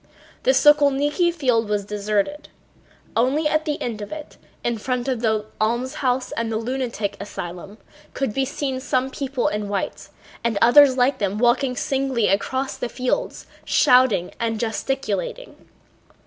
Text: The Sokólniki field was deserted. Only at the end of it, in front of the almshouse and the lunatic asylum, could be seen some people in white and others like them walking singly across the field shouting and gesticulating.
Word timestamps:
The 0.41 0.49
Sokólniki 0.53 1.31
field 1.31 1.69
was 1.69 1.85
deserted. 1.85 2.49
Only 3.15 3.47
at 3.47 3.65
the 3.65 3.79
end 3.79 4.01
of 4.01 4.11
it, 4.11 4.37
in 4.63 4.79
front 4.79 5.07
of 5.07 5.21
the 5.21 5.45
almshouse 5.61 6.31
and 6.31 6.51
the 6.51 6.57
lunatic 6.57 7.15
asylum, 7.19 7.77
could 8.15 8.33
be 8.33 8.43
seen 8.43 8.79
some 8.79 9.11
people 9.11 9.47
in 9.47 9.69
white 9.69 10.09
and 10.43 10.57
others 10.59 10.97
like 10.97 11.19
them 11.19 11.37
walking 11.37 11.75
singly 11.75 12.29
across 12.29 12.77
the 12.77 12.89
field 12.89 13.45
shouting 13.63 14.31
and 14.39 14.59
gesticulating. 14.59 15.69